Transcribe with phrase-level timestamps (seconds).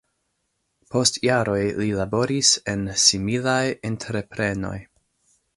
[0.95, 3.63] Post jaroj li laboris en similaj
[3.93, 4.77] entreprenoj.